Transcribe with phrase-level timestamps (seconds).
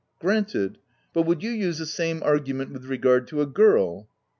[0.19, 0.79] "Granted;—
[1.13, 4.09] but would you use the same argument with regard to a girl?"